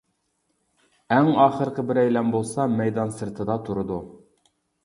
ئەڭ 1.15 1.29
ئاخىرقى 1.43 1.85
بىرەيلەن 1.91 2.33
بولسا 2.37 2.67
مەيدان 2.81 3.15
سىرتىدا 3.19 3.63
تۇرىدۇ. 3.69 4.01